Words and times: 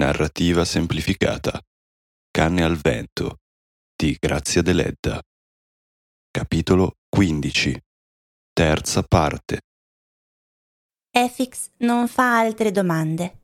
Narrativa 0.00 0.64
semplificata. 0.64 1.60
Canne 2.30 2.62
al 2.64 2.76
vento 2.76 3.40
di 3.94 4.16
Grazia 4.18 4.62
Deledda. 4.62 5.20
Capitolo 6.30 6.94
15. 7.10 7.78
Terza 8.50 9.02
parte. 9.02 9.60
Efix 11.10 11.72
non 11.80 12.08
fa 12.08 12.38
altre 12.38 12.70
domande. 12.70 13.42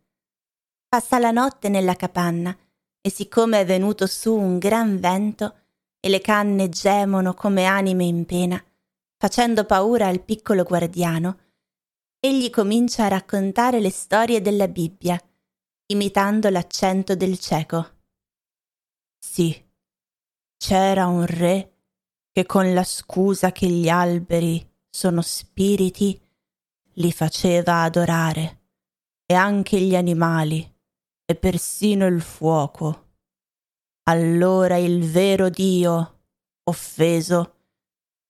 Passa 0.88 1.18
la 1.18 1.30
notte 1.30 1.68
nella 1.68 1.94
capanna 1.94 2.56
e 3.02 3.10
siccome 3.10 3.60
è 3.60 3.66
venuto 3.66 4.06
su 4.06 4.34
un 4.34 4.56
gran 4.56 4.98
vento 4.98 5.56
e 6.00 6.08
le 6.08 6.22
canne 6.22 6.70
gemono 6.70 7.34
come 7.34 7.66
anime 7.66 8.04
in 8.04 8.24
pena, 8.24 8.64
facendo 9.18 9.66
paura 9.66 10.06
al 10.06 10.22
piccolo 10.22 10.62
guardiano, 10.62 11.38
egli 12.18 12.48
comincia 12.48 13.04
a 13.04 13.08
raccontare 13.08 13.78
le 13.78 13.90
storie 13.90 14.40
della 14.40 14.68
Bibbia, 14.68 15.20
imitando 15.86 16.48
l'accento 16.50 17.14
del 17.14 17.38
cieco. 17.38 17.94
Sì, 19.18 19.64
c'era 20.56 21.06
un 21.06 21.24
re 21.26 21.72
che 22.32 22.44
con 22.44 22.74
la 22.74 22.84
scusa 22.84 23.52
che 23.52 23.68
gli 23.68 23.88
alberi 23.88 24.68
sono 24.90 25.22
spiriti, 25.22 26.20
li 26.94 27.12
faceva 27.12 27.82
adorare, 27.82 28.62
e 29.26 29.34
anche 29.34 29.80
gli 29.80 29.94
animali, 29.94 30.74
e 31.24 31.34
persino 31.34 32.06
il 32.06 32.20
fuoco. 32.20 33.04
Allora 34.04 34.76
il 34.76 35.10
vero 35.10 35.48
Dio, 35.48 36.20
offeso, 36.64 37.54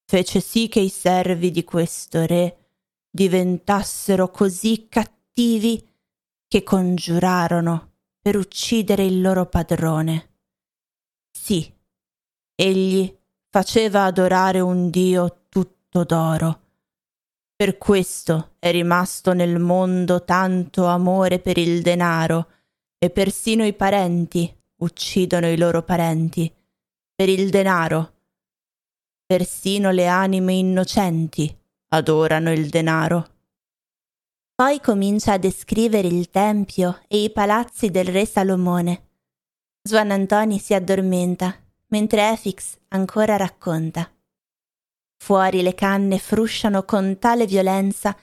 fece 0.04 0.40
sì 0.40 0.68
che 0.68 0.80
i 0.80 0.88
servi 0.88 1.50
di 1.50 1.64
questo 1.64 2.24
re 2.26 2.70
diventassero 3.10 4.30
così 4.30 4.88
cattivi 4.88 5.84
che 6.48 6.62
congiurarono 6.62 7.92
per 8.20 8.36
uccidere 8.36 9.04
il 9.04 9.20
loro 9.20 9.46
padrone. 9.46 10.34
Sì, 11.30 11.72
egli 12.54 13.16
faceva 13.48 14.04
adorare 14.04 14.60
un 14.60 14.90
Dio 14.90 15.46
tutto 15.48 16.04
d'oro. 16.04 16.60
Per 17.54 17.78
questo 17.78 18.56
è 18.58 18.70
rimasto 18.70 19.32
nel 19.32 19.58
mondo 19.58 20.24
tanto 20.24 20.86
amore 20.86 21.38
per 21.38 21.56
il 21.56 21.82
denaro 21.82 22.50
e 22.98 23.10
persino 23.10 23.64
i 23.64 23.72
parenti 23.72 24.54
uccidono 24.78 25.48
i 25.48 25.56
loro 25.56 25.82
parenti 25.82 26.52
per 27.14 27.28
il 27.28 27.48
denaro. 27.48 28.12
Persino 29.24 29.90
le 29.90 30.06
anime 30.06 30.52
innocenti 30.52 31.54
adorano 31.88 32.52
il 32.52 32.68
denaro. 32.68 33.35
Poi 34.56 34.80
comincia 34.80 35.34
a 35.34 35.36
descrivere 35.36 36.08
il 36.08 36.30
tempio 36.30 37.02
e 37.08 37.22
i 37.22 37.30
palazzi 37.30 37.90
del 37.90 38.06
re 38.06 38.24
Salomone. 38.24 39.08
Juan 39.82 40.10
Antoni 40.10 40.58
si 40.58 40.72
addormenta, 40.72 41.54
mentre 41.88 42.30
Efix 42.30 42.78
ancora 42.88 43.36
racconta. 43.36 44.10
Fuori 45.18 45.60
le 45.60 45.74
canne 45.74 46.18
frusciano 46.18 46.84
con 46.84 47.18
tale 47.18 47.44
violenza 47.44 48.16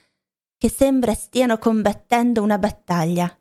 che 0.58 0.68
sembra 0.68 1.14
stiano 1.14 1.56
combattendo 1.56 2.42
una 2.42 2.58
battaglia. 2.58 3.32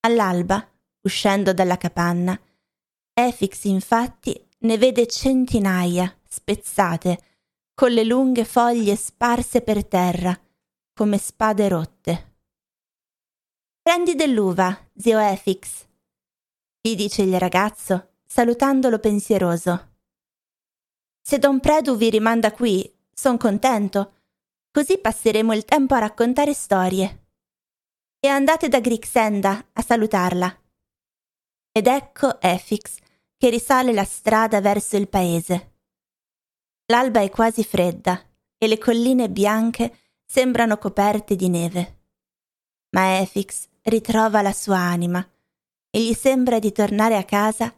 All'alba, 0.00 0.66
uscendo 1.02 1.52
dalla 1.52 1.76
capanna, 1.76 2.40
Efix 3.12 3.64
infatti 3.64 4.48
ne 4.60 4.78
vede 4.78 5.06
centinaia 5.06 6.10
spezzate, 6.26 7.20
con 7.74 7.92
le 7.92 8.04
lunghe 8.04 8.46
foglie 8.46 8.96
sparse 8.96 9.60
per 9.60 9.84
terra, 9.84 10.38
come 10.94 11.18
spade 11.18 11.68
rotte. 11.68 12.32
Prendi 13.82 14.14
dell'uva, 14.14 14.74
zio 14.96 15.18
Efix, 15.18 15.86
gli 16.80 16.94
dice 16.94 17.22
il 17.22 17.38
ragazzo, 17.38 18.14
salutandolo 18.24 19.00
pensieroso. 19.00 19.96
Se 21.20 21.38
don 21.38 21.58
Predu 21.58 21.96
vi 21.96 22.10
rimanda 22.10 22.52
qui, 22.52 22.88
son 23.12 23.36
contento, 23.36 24.20
così 24.70 24.98
passeremo 24.98 25.52
il 25.52 25.64
tempo 25.64 25.94
a 25.94 25.98
raccontare 25.98 26.54
storie. 26.54 27.28
E 28.20 28.28
andate 28.28 28.68
da 28.68 28.80
Grixenda 28.80 29.70
a 29.72 29.82
salutarla. 29.82 30.62
Ed 31.72 31.88
ecco 31.88 32.40
Efix 32.40 32.98
che 33.36 33.50
risale 33.50 33.92
la 33.92 34.04
strada 34.04 34.60
verso 34.60 34.96
il 34.96 35.08
paese. 35.08 35.72
L'alba 36.86 37.20
è 37.20 37.30
quasi 37.30 37.64
fredda 37.64 38.22
e 38.56 38.66
le 38.68 38.78
colline 38.78 39.28
bianche 39.28 40.03
sembrano 40.34 40.78
coperte 40.78 41.36
di 41.36 41.48
neve. 41.48 42.00
Ma 42.96 43.20
Efix 43.20 43.68
ritrova 43.82 44.42
la 44.42 44.52
sua 44.52 44.78
anima 44.78 45.24
e 45.88 46.02
gli 46.02 46.12
sembra 46.12 46.58
di 46.58 46.72
tornare 46.72 47.16
a 47.16 47.22
casa 47.22 47.72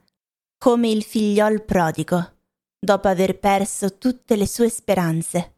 come 0.57 0.89
il 0.89 1.03
figliol 1.03 1.63
prodigo, 1.65 2.37
dopo 2.79 3.09
aver 3.09 3.39
perso 3.39 3.99
tutte 3.99 4.37
le 4.37 4.47
sue 4.47 4.71
speranze. 4.71 5.57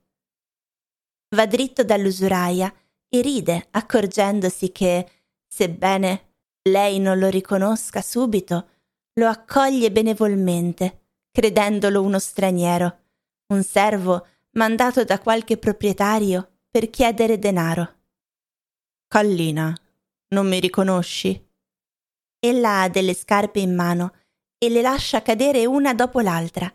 Va 1.36 1.46
dritto 1.46 1.84
dall'usuraia 1.84 2.74
e 3.08 3.20
ride 3.20 3.68
accorgendosi 3.70 4.72
che, 4.72 5.08
sebbene 5.46 6.32
lei 6.62 6.98
non 6.98 7.20
lo 7.20 7.28
riconosca 7.28 8.02
subito, 8.02 8.70
lo 9.20 9.28
accoglie 9.28 9.92
benevolmente, 9.92 11.10
credendolo 11.30 12.02
uno 12.02 12.18
straniero 12.18 13.02
un 13.54 13.62
servo 13.62 14.26
mandato 14.54 15.04
da 15.04 15.20
qualche 15.20 15.58
proprietario 15.58 16.57
per 16.70 16.90
chiedere 16.90 17.38
denaro. 17.38 17.96
Collina, 19.08 19.74
non 20.28 20.48
mi 20.48 20.60
riconosci? 20.60 21.46
Ella 22.38 22.82
ha 22.82 22.88
delle 22.88 23.14
scarpe 23.14 23.58
in 23.58 23.74
mano 23.74 24.14
e 24.58 24.68
le 24.68 24.82
lascia 24.82 25.22
cadere 25.22 25.64
una 25.66 25.94
dopo 25.94 26.20
l'altra. 26.20 26.72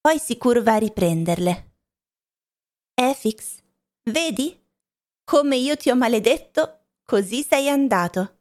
Poi 0.00 0.18
si 0.18 0.38
curva 0.38 0.74
a 0.74 0.78
riprenderle. 0.78 1.72
Efix, 2.94 3.58
vedi? 4.04 4.58
Come 5.24 5.56
io 5.56 5.76
ti 5.76 5.90
ho 5.90 5.96
maledetto, 5.96 6.86
così 7.02 7.42
sei 7.42 7.68
andato. 7.68 8.38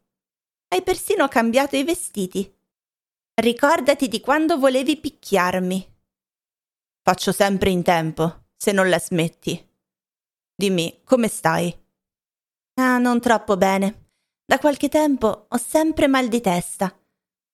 Hai 0.68 0.84
persino 0.84 1.28
cambiato 1.28 1.76
i 1.76 1.84
vestiti. 1.84 2.54
Ricordati 3.34 4.08
di 4.08 4.20
quando 4.22 4.58
volevi 4.58 4.98
picchiarmi. 4.98 5.94
Faccio 7.02 7.32
sempre 7.32 7.72
in 7.72 7.82
tempo, 7.82 8.46
se 8.56 8.72
non 8.72 8.88
la 8.88 9.00
smetti. 9.00 9.74
Dimmi, 10.56 11.02
come 11.04 11.28
stai? 11.28 11.76
Ah, 12.76 12.98
non 12.98 13.20
troppo 13.20 13.58
bene. 13.58 14.12
Da 14.46 14.58
qualche 14.58 14.90
tempo 14.90 15.48
ho 15.50 15.58
sempre 15.58 16.08
mal 16.08 16.28
di 16.28 16.40
testa 16.40 16.98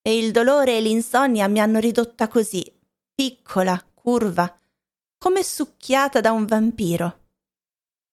e 0.02 0.18
il 0.18 0.32
dolore 0.32 0.78
e 0.78 0.82
l'insonnia 0.82 1.48
mi 1.48 1.60
hanno 1.60 1.80
ridotta 1.80 2.28
così, 2.28 2.64
piccola, 3.14 3.82
curva, 3.94 4.60
come 5.18 5.44
succhiata 5.44 6.22
da 6.22 6.32
un 6.32 6.46
vampiro. 6.46 7.20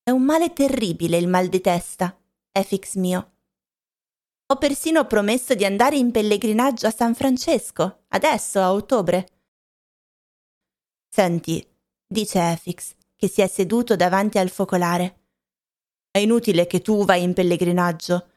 È 0.03 0.11
un 0.11 0.23
male 0.23 0.53
terribile 0.53 1.19
il 1.19 1.29
mal 1.29 1.49
di 1.49 1.61
testa, 1.61 2.19
Efix 2.53 2.95
mio. 2.95 3.33
Ho 4.47 4.57
persino 4.57 5.07
promesso 5.07 5.55
di 5.55 5.65
andare 5.67 5.97
in 5.97 6.11
pellegrinaggio 6.11 6.87
a 6.87 6.91
San 6.91 7.15
Francesco, 7.15 8.05
adesso 8.09 8.61
a 8.61 8.73
ottobre. 8.73 9.29
Senti, 11.09 11.67
dice 12.07 12.53
Efix, 12.53 12.95
che 13.19 13.29
si 13.29 13.41
è 13.41 13.49
seduto 13.49 13.97
davanti 13.97 14.39
al 14.39 14.49
focolare. 14.49 15.25
È 16.09 16.19
inutile 16.19 16.69
che 16.69 16.81
tu 16.81 17.05
vai 17.05 17.25
in 17.25 17.35
pellegrinaggio. 17.35 18.29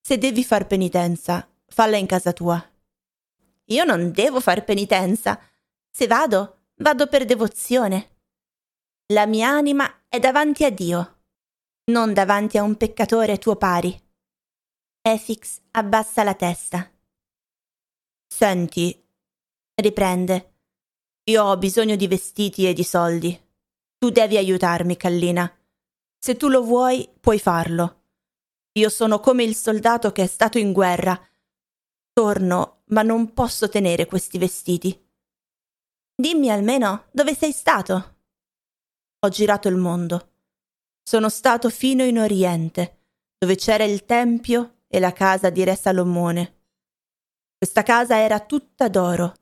Se 0.00 0.16
devi 0.16 0.42
far 0.42 0.66
penitenza, 0.66 1.46
falla 1.66 1.98
in 1.98 2.06
casa 2.06 2.32
tua. 2.32 2.58
Io 3.66 3.84
non 3.84 4.10
devo 4.12 4.40
far 4.40 4.64
penitenza. 4.64 5.38
Se 5.90 6.06
vado, 6.06 6.68
vado 6.76 7.06
per 7.06 7.26
devozione. 7.26 8.16
La 9.12 9.26
mia 9.26 9.50
anima 9.50 10.04
è 10.08 10.18
davanti 10.18 10.64
a 10.64 10.70
Dio, 10.70 11.18
non 11.90 12.14
davanti 12.14 12.56
a 12.56 12.62
un 12.62 12.76
peccatore 12.76 13.36
tuo 13.38 13.56
pari. 13.56 13.94
Efix 15.02 15.60
abbassa 15.72 16.22
la 16.22 16.34
testa. 16.34 16.90
Senti, 18.26 19.06
riprende, 19.74 20.54
io 21.24 21.44
ho 21.44 21.58
bisogno 21.58 21.96
di 21.96 22.06
vestiti 22.08 22.66
e 22.66 22.72
di 22.72 22.84
soldi. 22.84 23.48
Tu 24.02 24.08
devi 24.08 24.38
aiutarmi, 24.38 24.96
Kallina. 24.96 25.54
Se 26.18 26.34
tu 26.34 26.48
lo 26.48 26.62
vuoi, 26.62 27.06
puoi 27.20 27.38
farlo. 27.38 28.04
Io 28.78 28.88
sono 28.88 29.20
come 29.20 29.42
il 29.42 29.54
soldato 29.54 30.10
che 30.10 30.22
è 30.22 30.26
stato 30.26 30.56
in 30.56 30.72
guerra. 30.72 31.20
Torno, 32.10 32.80
ma 32.86 33.02
non 33.02 33.34
posso 33.34 33.68
tenere 33.68 34.06
questi 34.06 34.38
vestiti. 34.38 34.98
Dimmi 36.14 36.50
almeno 36.50 37.08
dove 37.12 37.34
sei 37.34 37.52
stato. 37.52 38.16
Ho 39.18 39.28
girato 39.28 39.68
il 39.68 39.76
mondo. 39.76 40.30
Sono 41.02 41.28
stato 41.28 41.68
fino 41.68 42.02
in 42.02 42.20
Oriente, 42.20 43.02
dove 43.36 43.56
c'era 43.56 43.84
il 43.84 44.06
tempio 44.06 44.84
e 44.86 44.98
la 44.98 45.12
casa 45.12 45.50
di 45.50 45.62
Re 45.62 45.76
Salomone. 45.76 46.62
Questa 47.54 47.82
casa 47.82 48.16
era 48.16 48.40
tutta 48.40 48.88
d'oro 48.88 49.34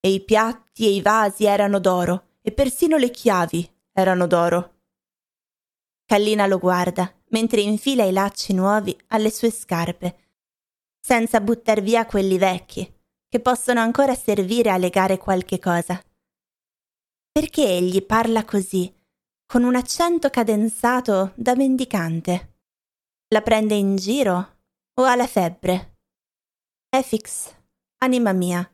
e 0.00 0.10
i 0.10 0.20
piatti 0.20 0.84
e 0.84 0.90
i 0.90 1.00
vasi 1.00 1.44
erano 1.44 1.78
d'oro, 1.78 2.38
e 2.42 2.50
persino 2.50 2.96
le 2.96 3.10
chiavi 3.10 3.73
erano 3.94 4.26
d'oro. 4.26 4.80
Kallina 6.04 6.46
lo 6.46 6.58
guarda 6.58 7.10
mentre 7.28 7.62
infila 7.62 8.04
i 8.04 8.12
lacci 8.12 8.52
nuovi 8.52 8.94
alle 9.08 9.30
sue 9.30 9.50
scarpe. 9.50 10.18
senza 11.04 11.38
buttar 11.42 11.82
via 11.82 12.06
quelli 12.06 12.38
vecchi, 12.38 12.90
che 13.28 13.38
possono 13.38 13.80
ancora 13.80 14.14
servire 14.14 14.70
a 14.70 14.78
legare 14.78 15.18
qualche 15.18 15.58
cosa. 15.58 16.02
Perché 17.30 17.62
egli 17.62 18.02
parla 18.06 18.42
così, 18.46 18.90
con 19.44 19.64
un 19.64 19.74
accento 19.76 20.30
cadenzato 20.30 21.32
da 21.36 21.54
mendicante? 21.54 22.54
La 23.28 23.42
prende 23.42 23.74
in 23.74 23.96
giro 23.96 24.60
o 24.94 25.02
ha 25.02 25.14
la 25.14 25.26
febbre? 25.26 25.98
Efix, 26.88 27.54
anima 27.98 28.32
mia, 28.32 28.66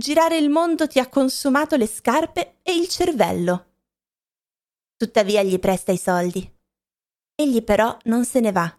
girare 0.00 0.36
il 0.36 0.50
mondo 0.50 0.86
ti 0.86 1.00
ha 1.00 1.08
consumato 1.08 1.74
le 1.74 1.88
scarpe 1.88 2.58
e 2.62 2.72
il 2.72 2.86
cervello. 2.86 3.67
Tuttavia 4.98 5.44
gli 5.44 5.60
presta 5.60 5.92
i 5.92 5.96
soldi. 5.96 6.52
Egli 7.36 7.62
però 7.62 7.96
non 8.06 8.24
se 8.24 8.40
ne 8.40 8.50
va. 8.50 8.78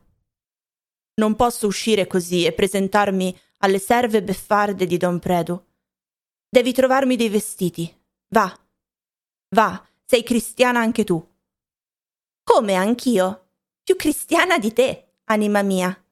Non 1.16 1.38
posso 1.38 1.66
uscire 1.66 2.07
così 2.07 2.44
e 2.44 2.51
presentarmi 2.51 3.33
alle 3.60 3.80
serve 3.80 4.21
beffarde 4.21 4.86
di 4.86 4.98
Don 4.98 5.18
Predu. 5.18 5.66
Devi 6.50 6.74
trovarmi 6.74 7.16
dei 7.16 7.30
vestiti. 7.30 7.89
Va. 8.33 8.54
Va, 9.56 9.88
sei 10.04 10.24
cristiana 10.24 10.81
anche 10.81 11.06
tu. 11.06 11.25
Come 12.44 12.74
anch'io? 12.74 13.51
Più 13.81 13.95
cristiana 13.95 14.60
di 14.60 14.74
te, 14.74 15.19
anima 15.25 15.62
mia. 15.62 16.06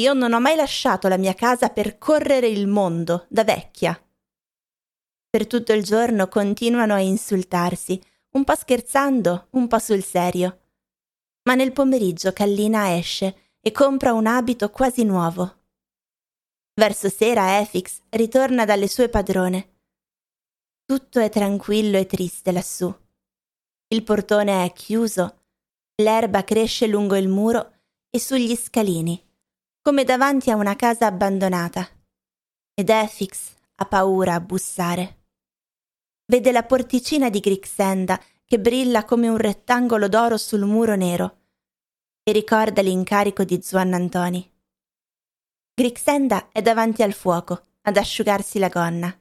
Io 0.00 0.12
non 0.12 0.32
ho 0.32 0.40
mai 0.40 0.56
lasciato 0.56 1.06
la 1.06 1.16
mia 1.16 1.34
casa 1.34 1.68
per 1.68 1.98
correre 1.98 2.48
il 2.48 2.66
mondo 2.66 3.26
da 3.28 3.44
vecchia. 3.44 3.96
Per 5.28 5.46
tutto 5.46 5.72
il 5.72 5.84
giorno 5.84 6.26
continuano 6.26 6.94
a 6.94 7.00
insultarsi, 7.00 8.02
un 8.32 8.44
po' 8.44 8.54
scherzando, 8.54 9.48
un 9.50 9.66
po' 9.66 9.78
sul 9.78 10.02
serio. 10.02 10.58
Ma 11.44 11.54
nel 11.54 11.72
pomeriggio 11.72 12.32
Kallina 12.32 12.96
esce 12.96 13.56
e 13.60 13.72
compra 13.72 14.12
un 14.12 14.26
abito 14.26 14.70
quasi 14.70 15.04
nuovo. 15.04 15.58
Verso 16.74 17.08
sera 17.08 17.58
Efix 17.60 18.00
ritorna 18.10 18.64
dalle 18.64 18.88
sue 18.88 19.08
padrone. 19.08 19.78
Tutto 20.84 21.20
è 21.20 21.28
tranquillo 21.28 21.98
e 21.98 22.06
triste 22.06 22.52
lassù. 22.52 22.92
Il 23.88 24.02
portone 24.02 24.64
è 24.64 24.72
chiuso, 24.72 25.42
l'erba 25.96 26.44
cresce 26.44 26.86
lungo 26.86 27.16
il 27.16 27.28
muro 27.28 27.72
e 28.08 28.20
sugli 28.20 28.54
scalini, 28.56 29.20
come 29.82 30.04
davanti 30.04 30.50
a 30.50 30.56
una 30.56 30.76
casa 30.76 31.06
abbandonata. 31.06 31.88
Ed 32.74 32.88
Efix 32.88 33.54
ha 33.76 33.86
paura 33.86 34.34
a 34.34 34.40
bussare. 34.40 35.19
Vede 36.30 36.52
la 36.52 36.62
porticina 36.62 37.28
di 37.28 37.40
Grixenda 37.40 38.16
che 38.44 38.60
brilla 38.60 39.04
come 39.04 39.26
un 39.26 39.36
rettangolo 39.36 40.06
d'oro 40.06 40.36
sul 40.36 40.64
muro 40.64 40.94
nero 40.94 41.38
e 42.22 42.30
ricorda 42.30 42.82
l'incarico 42.82 43.42
di 43.42 43.60
Zuan 43.60 43.94
Antoni. 43.94 44.48
Grixenda 45.74 46.50
è 46.52 46.62
davanti 46.62 47.02
al 47.02 47.14
fuoco 47.14 47.60
ad 47.80 47.96
asciugarsi 47.96 48.60
la 48.60 48.68
gonna. 48.68 49.12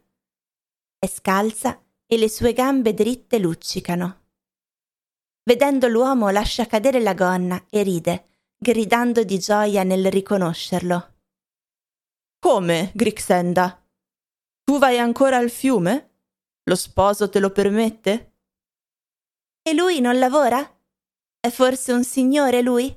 È 0.99 1.07
scalza 1.07 1.83
e 2.05 2.15
le 2.15 2.29
sue 2.29 2.53
gambe 2.53 2.93
dritte 2.93 3.39
luccicano. 3.39 4.25
Vedendo 5.41 5.87
l'uomo 5.87 6.29
lascia 6.29 6.67
cadere 6.67 6.99
la 6.99 7.15
gonna 7.15 7.65
e 7.71 7.81
ride, 7.81 8.27
gridando 8.55 9.23
di 9.23 9.39
gioia 9.39 9.81
nel 9.81 10.11
riconoscerlo. 10.11 11.15
Come, 12.37 12.91
Grixenda? 12.93 13.83
Tu 14.63 14.77
vai 14.77 14.99
ancora 14.99 15.37
al 15.37 15.49
fiume? 15.49 16.08
Lo 16.69 16.75
sposo 16.75 17.31
te 17.31 17.39
lo 17.39 17.49
permette? 17.49 18.35
E 19.63 19.73
lui 19.73 20.01
non 20.01 20.19
lavora? 20.19 20.61
È 21.39 21.49
forse 21.49 21.91
un 21.93 22.03
signore 22.03 22.61
lui? 22.61 22.95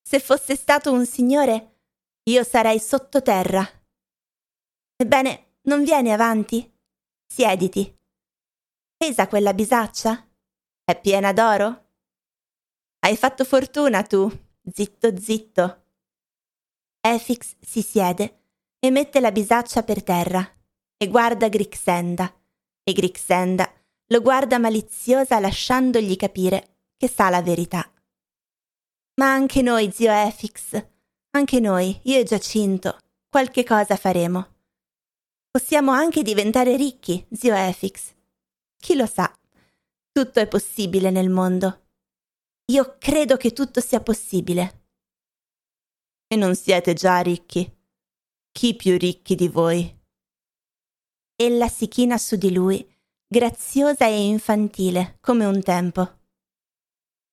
Se 0.00 0.20
fosse 0.20 0.54
stato 0.54 0.92
un 0.92 1.04
signore, 1.04 1.80
io 2.30 2.44
sarei 2.44 2.78
sottoterra. 2.78 3.68
Ebbene, 4.94 5.56
non 5.62 5.82
vieni 5.82 6.12
avanti? 6.12 6.72
Siediti. 7.26 7.98
Pesa 8.96 9.26
quella 9.26 9.54
bisaccia? 9.54 10.30
È 10.84 11.00
piena 11.00 11.32
d'oro? 11.32 11.94
Hai 13.00 13.16
fatto 13.16 13.44
fortuna 13.44 14.04
tu, 14.04 14.30
zitto 14.72 15.18
zitto. 15.18 15.86
Efix 17.00 17.56
si 17.60 17.82
siede 17.82 18.44
e 18.78 18.90
mette 18.92 19.18
la 19.18 19.32
bisaccia 19.32 19.82
per 19.82 20.04
terra 20.04 20.48
e 20.96 21.08
guarda 21.08 21.48
Grixenda, 21.48 22.32
e 22.84 22.92
Grixenda 22.92 23.68
lo 24.08 24.20
guarda 24.20 24.58
maliziosa 24.58 25.40
lasciandogli 25.40 26.14
capire 26.16 26.76
che 26.96 27.08
sa 27.08 27.30
la 27.30 27.42
verità. 27.42 27.90
Ma 29.16 29.32
anche 29.32 29.62
noi, 29.62 29.90
zio 29.90 30.12
Efix, 30.12 30.86
anche 31.30 31.60
noi, 31.60 31.98
io 32.04 32.18
e 32.18 32.24
Giacinto, 32.24 32.98
qualche 33.28 33.64
cosa 33.64 33.96
faremo. 33.96 34.52
Possiamo 35.50 35.92
anche 35.92 36.22
diventare 36.22 36.76
ricchi, 36.76 37.26
zio 37.32 37.54
Efix. 37.54 38.12
Chi 38.76 38.94
lo 38.96 39.06
sa? 39.06 39.32
Tutto 40.12 40.40
è 40.40 40.46
possibile 40.46 41.10
nel 41.10 41.30
mondo. 41.30 41.86
Io 42.72 42.96
credo 42.98 43.36
che 43.36 43.52
tutto 43.52 43.80
sia 43.80 44.00
possibile. 44.00 44.82
E 46.26 46.36
non 46.36 46.54
siete 46.54 46.92
già 46.94 47.20
ricchi? 47.20 47.72
Chi 48.50 48.74
più 48.74 48.96
ricchi 48.98 49.34
di 49.34 49.48
voi? 49.48 50.02
Ella 51.36 51.68
si 51.68 51.88
china 51.88 52.16
su 52.16 52.36
di 52.36 52.52
lui, 52.52 52.88
graziosa 53.26 54.06
e 54.06 54.26
infantile, 54.26 55.18
come 55.20 55.44
un 55.44 55.62
tempo. 55.62 56.20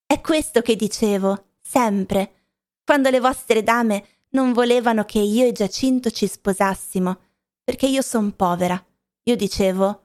È 0.06 0.19
questo 0.21 0.62
che 0.62 0.75
dicevo, 0.75 1.51
sempre, 1.62 2.50
quando 2.83 3.12
le 3.12 3.19
vostre 3.19 3.62
dame 3.62 4.06
non 4.30 4.53
volevano 4.53 5.06
che 5.06 5.19
io 5.19 5.45
e 5.45 5.51
Giacinto 5.51 6.09
ci 6.09 6.25
sposassimo, 6.25 7.19
perché 7.63 7.86
io 7.86 8.01
son 8.01 8.36
povera. 8.36 8.83
Io 9.24 9.36
dicevo, 9.36 10.03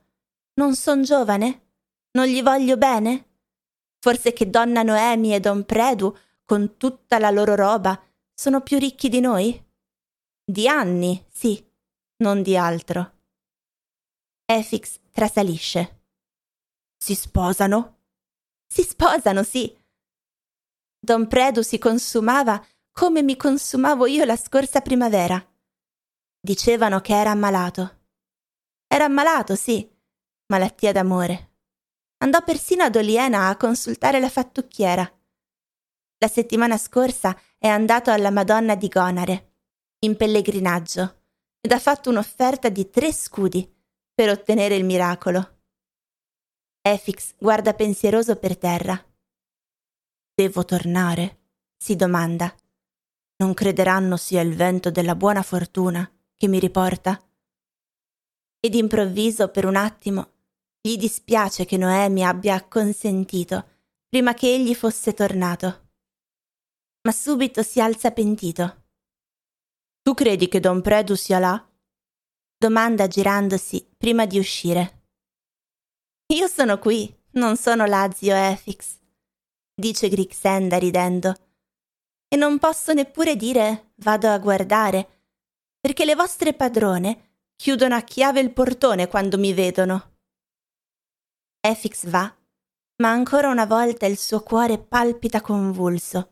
non 0.55 0.75
son 0.75 1.03
giovane? 1.03 1.63
Non 2.13 2.27
gli 2.27 2.43
voglio 2.43 2.77
bene? 2.77 3.25
Forse 3.99 4.35
che 4.35 4.51
donna 4.51 4.83
Noemi 4.83 5.35
e 5.35 5.41
don 5.41 5.65
Predu, 5.65 6.15
con 6.45 6.77
tutta 6.77 7.19
la 7.19 7.31
loro 7.31 7.55
roba, 7.55 7.99
sono 8.35 8.61
più 8.61 8.79
ricchi 8.79 9.09
di 9.09 9.21
noi? 9.21 9.59
Di 10.45 10.69
anni, 10.69 11.25
sì, 11.33 11.65
non 12.19 12.43
di 12.43 12.57
altro. 12.57 13.15
Efix 14.49 15.01
trasalisce. 15.11 16.03
Si 16.97 17.17
sposano? 17.17 17.99
Si 18.65 18.85
sposano, 18.85 19.43
sì. 19.43 19.77
Don 21.01 21.27
Predu 21.27 21.63
si 21.63 21.79
consumava 21.79 22.65
come 22.93 23.23
mi 23.23 23.37
consumavo 23.37 24.07
io 24.07 24.25
la 24.25 24.37
scorsa 24.37 24.81
primavera. 24.81 25.45
Dicevano 26.41 27.01
che 27.01 27.13
era 27.13 27.33
ammalato. 27.33 28.05
Era 28.87 29.07
ammalato, 29.07 29.57
sì, 29.57 29.91
malattia 30.47 30.93
d'amore. 30.93 31.55
Andò 32.19 32.41
persino 32.45 32.85
ad 32.85 32.95
Oliena 32.95 33.49
a 33.49 33.57
consultare 33.57 34.21
la 34.21 34.31
fattucchiera. 34.31 35.13
La 36.19 36.29
settimana 36.29 36.79
scorsa 36.79 37.37
è 37.59 37.67
andato 37.67 38.13
alla 38.13 38.31
Madonna 38.31 38.77
di 38.77 38.87
Gonare, 38.87 39.55
in 40.05 40.17
pellegrinaggio, 40.17 41.23
ed 41.61 41.73
ha 41.73 41.81
fatto 41.81 42.11
un'offerta 42.11 42.69
di 42.69 42.89
tre 42.91 43.13
scudi 43.13 43.75
per 44.17 44.31
ottenere 44.31 44.77
il 44.77 44.85
miracolo. 44.87 45.59
Efix 46.81 47.35
guarda 47.37 47.75
pensieroso 47.75 48.37
per 48.37 48.57
terra. 48.57 48.99
Devo 50.35 50.65
tornare? 50.65 51.43
si 51.77 51.97
domanda. 51.97 52.55
Non 53.37 53.53
crederanno 53.53 54.17
sia 54.17 54.41
il 54.41 54.57
vento 54.57 54.91
della 54.91 55.15
buona 55.15 55.43
fortuna 55.43 56.11
che 56.35 56.49
mi 56.49 56.59
riporta? 56.59 57.23
Ed 58.59 58.75
improvviso, 58.75 59.49
per 59.49 59.67
un 59.67 59.77
attimo, 59.77 60.33
gli 60.81 60.97
dispiace 60.97 61.67
che 61.67 61.77
Noemi 61.77 62.25
abbia 62.25 62.55
acconsentito 62.55 63.75
prima 64.09 64.33
che 64.33 64.51
egli 64.51 64.75
fosse 64.75 65.13
tornato. 65.13 65.91
Ma 67.03 67.13
subito 67.13 67.63
si 67.63 67.83
alza 67.83 68.13
pentito. 68.13 68.85
Tu 70.01 70.15
credi 70.15 70.49
che 70.49 70.59
Don 70.59 70.81
Predu 70.81 71.15
sia 71.15 71.39
là? 71.39 71.71
domanda 72.59 73.07
girandosi 73.07 73.87
prima 73.97 74.27
di 74.27 74.39
uscire. 74.39 75.05
Io 76.35 76.47
sono 76.49 76.79
qui, 76.79 77.15
non 77.33 77.57
sono 77.57 77.85
là, 77.85 78.11
zio 78.13 78.35
Efix 78.35 78.97
dice 79.79 80.09
Grixenda 80.09 80.79
ridendo. 80.79 81.35
E 82.29 82.37
non 82.37 82.59
posso 82.59 82.93
neppure 82.93 83.37
dire 83.37 83.93
vado 83.97 84.29
a 84.29 84.39
guardare, 84.39 85.25
perché 85.79 86.05
le 86.05 86.15
vostre 86.15 86.55
padrone 86.55 87.43
chiudono 87.55 87.95
a 87.95 88.01
chiave 88.01 88.41
il 88.41 88.53
portone 88.53 89.07
quando 89.07 89.39
mi 89.39 89.53
vedono. 89.53 90.15
Efix 91.61 92.07
va, 92.09 92.35
ma 92.97 93.11
ancora 93.11 93.51
una 93.51 93.67
volta 93.67 94.07
il 94.07 94.19
suo 94.19 94.41
cuore 94.41 94.79
palpita 94.79 95.41
convulso 95.41 96.31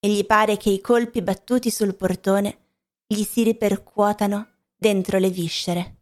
e 0.00 0.08
gli 0.08 0.26
pare 0.26 0.56
che 0.56 0.70
i 0.70 0.80
colpi 0.80 1.22
battuti 1.22 1.70
sul 1.70 1.94
portone 1.94 2.64
gli 3.06 3.22
si 3.22 3.42
ripercuotano 3.42 4.48
dentro 4.76 5.18
le 5.18 5.30
viscere. 5.30 5.95